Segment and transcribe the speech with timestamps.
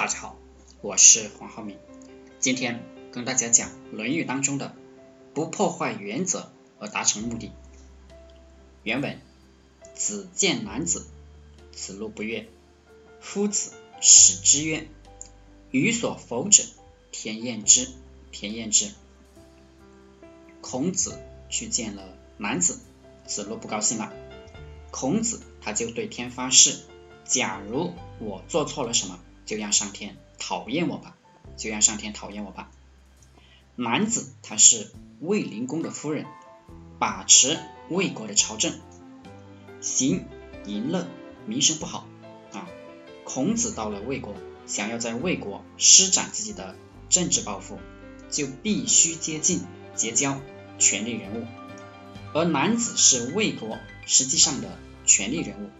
[0.00, 0.38] 大家好，
[0.80, 1.76] 我是黄浩明，
[2.38, 4.74] 今天跟大家讲《论语》当中的
[5.34, 7.52] “不破坏原则而达成目的”。
[8.82, 9.20] 原文：
[9.94, 11.04] 子见男子，
[11.72, 12.48] 子路不悦。
[13.20, 14.88] 夫子使之曰
[15.70, 16.64] ：“予所否者，
[17.12, 17.86] 天厌之，
[18.32, 18.92] 天厌之。”
[20.62, 22.08] 孔子去见了
[22.38, 22.80] 男子，
[23.26, 24.10] 子路不高兴了。
[24.90, 26.78] 孔子他就对天发誓
[27.28, 29.20] ：“假如我做错了什么，
[29.50, 31.16] 就让上天讨厌我吧，
[31.56, 32.70] 就让上天讨厌我吧。”
[33.74, 36.24] 男子他是卫灵公的夫人，
[37.00, 38.78] 把持魏国的朝政，
[39.80, 40.24] 行
[40.66, 41.08] 淫乐，
[41.46, 42.06] 名声不好
[42.52, 42.68] 啊。
[43.24, 44.36] 孔子到了魏国，
[44.68, 46.76] 想要在魏国施展自己的
[47.08, 47.80] 政治抱负，
[48.30, 49.64] 就必须接近
[49.96, 50.40] 结交
[50.78, 51.44] 权力人物。
[52.34, 55.70] 而男子是魏国实际上的权力人物，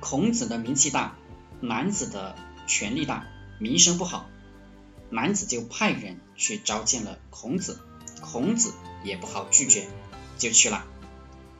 [0.00, 1.16] 孔子的名气大，
[1.62, 2.34] 男子的
[2.66, 3.24] 权力大，
[3.60, 4.28] 名声不好，
[5.10, 7.78] 男子就派人去召见了孔子，
[8.20, 9.86] 孔子也不好拒绝，
[10.38, 10.84] 就去了。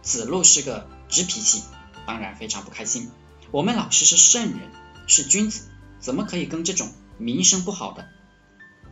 [0.03, 1.63] 子路是个直脾气，
[2.05, 3.11] 当然非常不开心。
[3.53, 4.73] 我们老师是圣人，
[5.07, 5.69] 是君子，
[6.01, 8.09] 怎么可以跟这种名声不好的、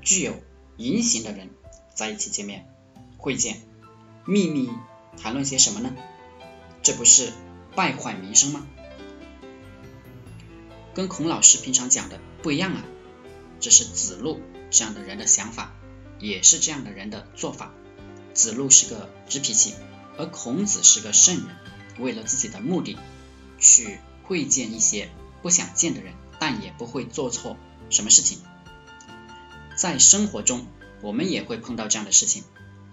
[0.00, 0.40] 具有
[0.76, 1.50] 淫行的人
[1.92, 2.68] 在一起见面？
[3.18, 3.60] 会见，
[4.24, 4.70] 秘密
[5.20, 5.92] 谈论些什么呢？
[6.82, 7.32] 这不是
[7.74, 8.64] 败坏名声吗？
[10.94, 12.84] 跟孔老师平常讲的不一样啊！
[13.60, 15.74] 这是子路这样的人的想法，
[16.18, 17.72] 也是这样的人的做法。
[18.34, 19.74] 子路是个直脾气，
[20.18, 21.56] 而孔子是个圣人，
[21.98, 22.96] 为了自己的目的
[23.58, 25.10] 去会见一些
[25.42, 27.56] 不想见的人，但也不会做错
[27.90, 28.38] 什么事情。
[29.76, 30.66] 在生活中，
[31.02, 32.44] 我们也会碰到这样的事情。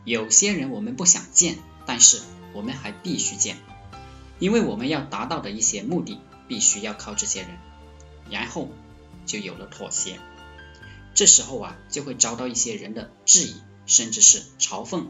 [0.06, 2.22] 有些人我们不想见，但是
[2.53, 3.58] 我们还必须见，
[4.40, 7.58] 因为我们要达到的一些目的，必须要靠这些人，
[8.30, 8.70] 然后
[9.25, 10.20] 就有了妥协。
[11.14, 15.08] 这时候啊，就会遭到一些人的质疑，甚至是嘲讽，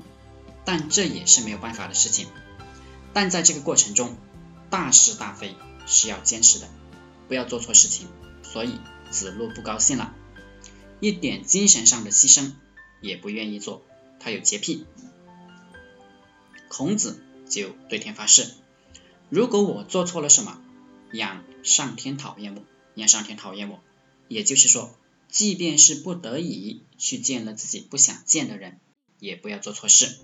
[0.64, 2.28] 但这也是没有办法的事情。
[3.14, 4.16] 但在这个过程中，
[4.70, 5.56] 大是大非
[5.86, 6.68] 是要坚持的，
[7.28, 8.08] 不要做错事情。
[8.44, 8.80] 所以
[9.12, 10.14] 子路不高兴了，
[11.02, 12.54] 一点精神上的牺牲
[13.02, 13.84] 也不愿意做。
[14.20, 14.86] 他有洁癖，
[16.70, 18.52] 孔子就对天发誓：
[19.30, 20.62] 如果我做错了什么，
[21.12, 22.62] 让上天讨厌我，
[23.00, 23.80] 让上天讨厌我。
[24.28, 24.96] 也就是说，
[25.30, 28.80] 即便是不得已去见了自己不想见的人，
[29.20, 30.18] 也不要做错事。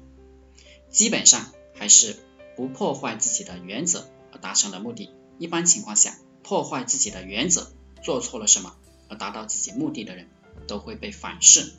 [0.89, 2.17] 基本上还是
[2.55, 5.09] 不破坏自己的原则而达成的目的。
[5.39, 7.71] 一般情况下，破坏自己的原则，
[8.03, 8.75] 做错了什么
[9.09, 10.27] 而达到自己目的的人，
[10.67, 11.73] 都会被反噬，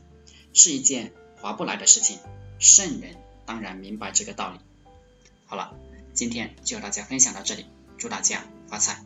[0.53, 1.13] 是一件。
[1.41, 2.21] 划不来的事情，
[2.59, 4.61] 圣人当然明白这个道理。
[5.45, 5.75] 好了，
[6.15, 7.67] 今天就和大家分享到这里，
[7.99, 9.05] 祝大家发财。